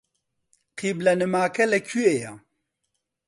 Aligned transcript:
قیبلەنماکە 0.79 1.63
لەکوێیە؟ 1.73 2.31